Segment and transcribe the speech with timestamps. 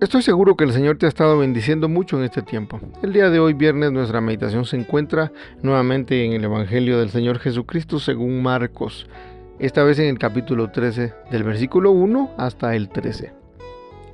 [0.00, 2.80] Estoy seguro que el Señor te ha estado bendiciendo mucho en este tiempo.
[3.02, 7.38] El día de hoy, viernes, nuestra meditación se encuentra nuevamente en el Evangelio del Señor
[7.38, 9.06] Jesucristo según Marcos,
[9.58, 13.34] esta vez en el capítulo 13, del versículo 1 hasta el 13.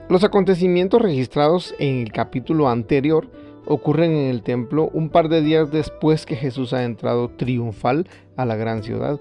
[0.08, 3.30] Los acontecimientos registrados en el capítulo anterior
[3.64, 8.44] ocurren en el templo un par de días después que Jesús ha entrado triunfal a
[8.44, 9.20] la gran ciudad.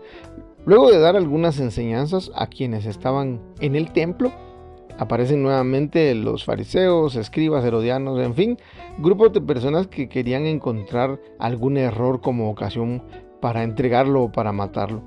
[0.66, 4.32] Luego de dar algunas enseñanzas a quienes estaban en el templo,
[4.98, 8.58] Aparecen nuevamente los fariseos, escribas, herodianos, en fin,
[9.00, 13.04] grupos de personas que querían encontrar algún error como ocasión
[13.42, 15.02] para entregarlo o para matarlo.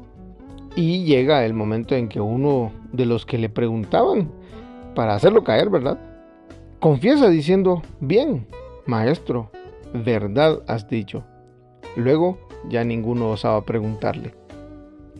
[0.77, 4.31] Y llega el momento en que uno de los que le preguntaban,
[4.94, 5.98] para hacerlo caer, ¿verdad?
[6.81, 8.47] Confiesa diciendo, bien,
[8.84, 9.50] maestro,
[9.92, 11.25] verdad has dicho.
[11.97, 14.34] Luego ya ninguno osaba preguntarle.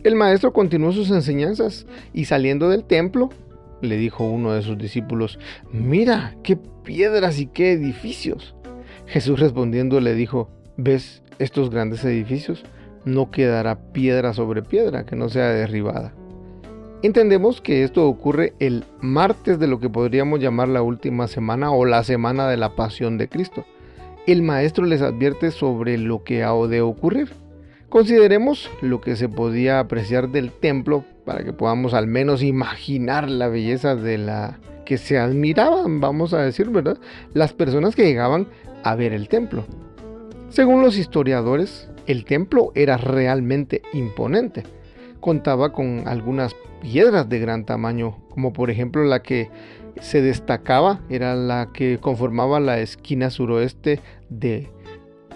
[0.03, 3.29] El maestro continuó sus enseñanzas y saliendo del templo
[3.81, 5.39] le dijo uno de sus discípulos,
[5.71, 8.55] mira, qué piedras y qué edificios.
[9.05, 12.63] Jesús respondiendo le dijo, ¿ves estos grandes edificios?
[13.05, 16.13] No quedará piedra sobre piedra que no sea derribada.
[17.01, 21.85] Entendemos que esto ocurre el martes de lo que podríamos llamar la última semana o
[21.85, 23.65] la semana de la pasión de Cristo.
[24.27, 27.29] El maestro les advierte sobre lo que ha de ocurrir.
[27.89, 33.47] Consideremos lo que se podía apreciar del templo para que podamos al menos imaginar la
[33.47, 36.97] belleza de la que se admiraban, vamos a decir, ¿verdad?
[37.33, 38.47] Las personas que llegaban
[38.83, 39.65] a ver el templo.
[40.49, 44.63] Según los historiadores, el templo era realmente imponente.
[45.19, 49.49] Contaba con algunas piedras de gran tamaño, como por ejemplo la que
[49.99, 54.69] se destacaba, era la que conformaba la esquina suroeste de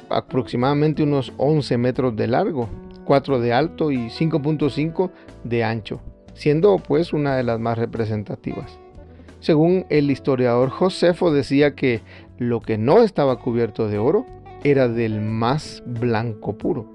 [0.10, 2.70] aproximadamente unos 11 metros de largo
[3.04, 5.12] 4 de alto y 5.5
[5.44, 6.02] de ancho,
[6.34, 8.80] siendo pues una de las más representativas.
[9.40, 12.02] Según el historiador Josefo decía que
[12.38, 14.26] lo que no estaba cubierto de oro
[14.64, 16.92] era del más blanco puro.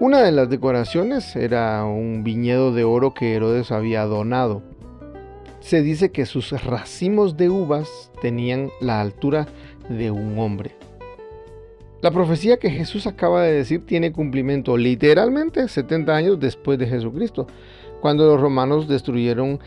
[0.00, 4.62] Una de las decoraciones era un viñedo de oro que Herodes había donado.
[5.60, 9.46] Se dice que sus racimos de uvas tenían la altura
[9.88, 10.76] de un hombre.
[12.02, 17.46] La profecía que Jesús acaba de decir tiene cumplimiento literalmente 70 años después de Jesucristo,
[18.02, 19.60] cuando los romanos destruyeron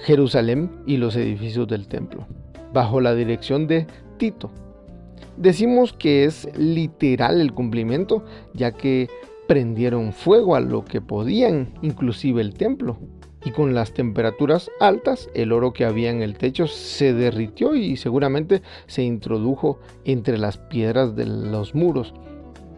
[0.00, 2.26] Jerusalén y los edificios del templo,
[2.72, 3.86] bajo la dirección de
[4.18, 4.50] Tito.
[5.36, 9.08] Decimos que es literal el cumplimiento, ya que
[9.46, 12.98] prendieron fuego a lo que podían, inclusive el templo,
[13.44, 17.96] y con las temperaturas altas el oro que había en el techo se derritió y
[17.96, 22.14] seguramente se introdujo entre las piedras de los muros.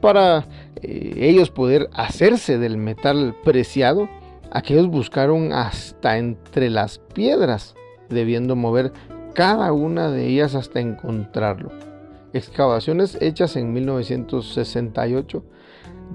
[0.01, 0.47] Para
[0.77, 4.09] eh, ellos poder hacerse del metal preciado,
[4.51, 7.75] aquellos buscaron hasta entre las piedras,
[8.09, 8.93] debiendo mover
[9.34, 11.71] cada una de ellas hasta encontrarlo.
[12.33, 15.45] Excavaciones hechas en 1968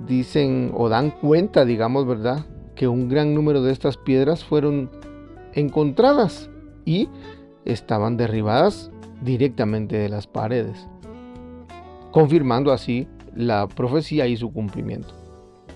[0.08, 2.46] dicen o dan cuenta, digamos, ¿verdad?,
[2.78, 4.90] que un gran número de estas piedras fueron
[5.54, 6.50] encontradas
[6.86, 7.10] y
[7.66, 10.88] estaban derribadas directamente de las paredes,
[12.12, 15.14] confirmando así la profecía y su cumplimiento.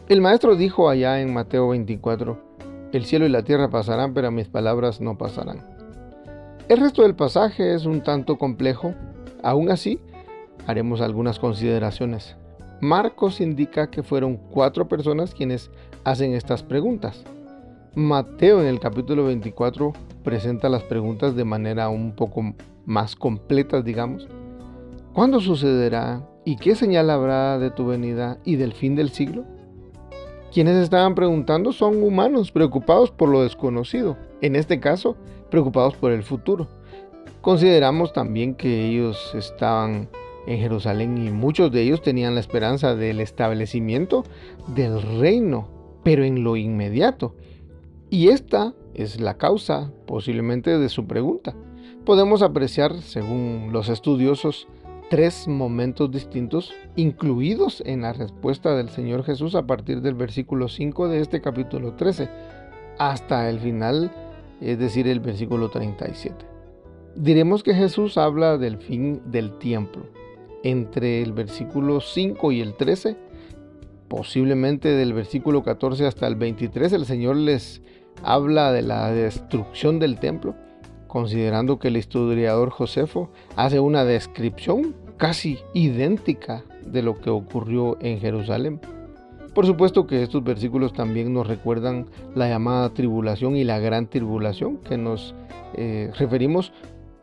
[0.07, 2.37] El maestro dijo allá en Mateo 24,
[2.93, 5.65] el cielo y la tierra pasarán, pero mis palabras no pasarán.
[6.69, 8.93] El resto del pasaje es un tanto complejo,
[9.41, 9.99] aún así
[10.67, 12.37] haremos algunas consideraciones.
[12.79, 15.71] Marcos indica que fueron cuatro personas quienes
[16.03, 17.23] hacen estas preguntas.
[17.95, 19.93] Mateo en el capítulo 24
[20.23, 22.53] presenta las preguntas de manera un poco
[22.85, 24.27] más completas, digamos.
[25.13, 26.25] ¿Cuándo sucederá?
[26.45, 29.43] ¿Y qué señal habrá de tu venida y del fin del siglo?
[30.53, 35.15] Quienes estaban preguntando son humanos preocupados por lo desconocido, en este caso,
[35.49, 36.67] preocupados por el futuro.
[37.41, 40.09] Consideramos también que ellos estaban
[40.47, 44.23] en Jerusalén y muchos de ellos tenían la esperanza del establecimiento
[44.75, 47.35] del reino, pero en lo inmediato.
[48.09, 51.55] Y esta es la causa posiblemente de su pregunta.
[52.05, 54.67] Podemos apreciar, según los estudiosos,
[55.09, 61.09] tres momentos distintos incluidos en la respuesta del Señor Jesús a partir del versículo 5
[61.09, 62.29] de este capítulo 13
[62.97, 64.11] hasta el final,
[64.61, 66.45] es decir, el versículo 37.
[67.15, 69.99] Diremos que Jesús habla del fin del tiempo.
[70.63, 73.17] Entre el versículo 5 y el 13,
[74.11, 77.81] posiblemente del versículo 14 hasta el 23, el Señor les
[78.23, 80.53] habla de la destrucción del templo,
[81.07, 88.19] considerando que el historiador Josefo hace una descripción casi idéntica de lo que ocurrió en
[88.19, 88.81] Jerusalén.
[89.55, 94.79] Por supuesto que estos versículos también nos recuerdan la llamada tribulación y la gran tribulación,
[94.79, 95.33] que nos
[95.75, 96.73] eh, referimos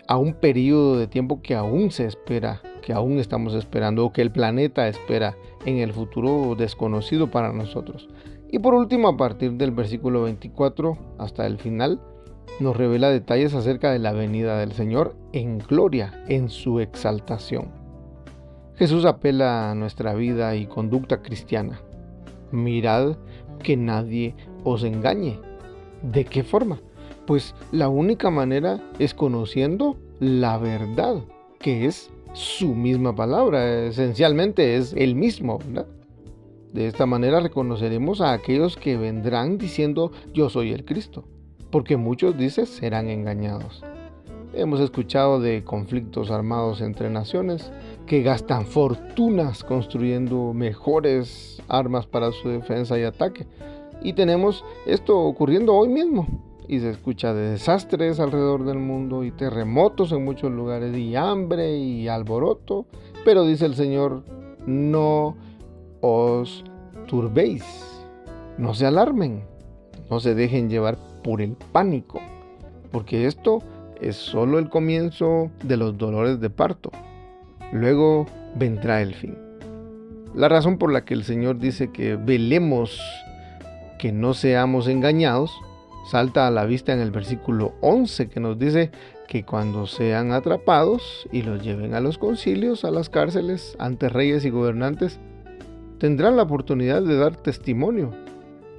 [0.09, 4.23] a un periodo de tiempo que aún se espera, que aún estamos esperando, o que
[4.23, 8.09] el planeta espera en el futuro desconocido para nosotros.
[8.51, 12.01] Y por último, a partir del versículo 24 hasta el final,
[12.59, 17.69] nos revela detalles acerca de la venida del Señor en gloria, en su exaltación.
[18.77, 21.81] Jesús apela a nuestra vida y conducta cristiana.
[22.51, 23.17] Mirad
[23.63, 24.35] que nadie
[24.65, 25.39] os engañe.
[26.03, 26.81] ¿De qué forma?
[27.29, 31.17] Pues la única manera es conociendo la verdad,
[31.59, 35.87] que es su misma palabra, esencialmente es el mismo, ¿verdad?
[36.73, 41.25] De esta manera reconoceremos a aquellos que vendrán diciendo yo soy el Cristo,
[41.71, 43.85] porque muchos, dice, serán engañados.
[44.55, 47.71] Hemos escuchado de conflictos armados entre naciones
[48.07, 53.47] que gastan fortunas construyendo mejores armas para su defensa y ataque.
[54.01, 56.48] Y tenemos esto ocurriendo hoy mismo.
[56.69, 61.79] Y se escucha de desastres alrededor del mundo y terremotos en muchos lugares y hambre
[61.79, 62.85] y alboroto.
[63.25, 64.23] Pero dice el Señor,
[64.67, 65.35] no
[66.03, 66.63] os
[67.07, 67.65] turbéis,
[68.59, 69.43] no se alarmen,
[70.11, 72.21] no se dejen llevar por el pánico,
[72.93, 73.63] porque esto
[74.01, 76.91] es solo el comienzo de los dolores de parto.
[77.73, 79.37] Luego vendrá el fin.
[80.35, 83.01] La razón por la que el Señor dice que velemos,
[83.99, 85.51] que no seamos engañados,
[86.07, 88.91] salta a la vista en el versículo 11 que nos dice
[89.29, 94.45] que cuando sean atrapados y los lleven a los concilios, a las cárceles, ante reyes
[94.45, 95.21] y gobernantes,
[95.99, 98.13] tendrán la oportunidad de dar testimonio.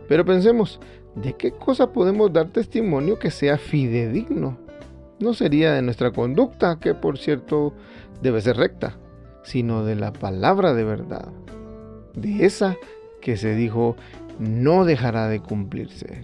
[0.08, 0.80] Pero pensemos,
[1.16, 4.58] ¿de qué cosa podemos dar testimonio que sea fidedigno?
[5.20, 7.74] No sería de nuestra conducta, que por cierto
[8.24, 8.98] debe ser recta,
[9.44, 11.28] sino de la palabra de verdad,
[12.16, 12.76] de esa
[13.22, 13.96] que se dijo
[14.40, 16.24] no dejará de cumplirse,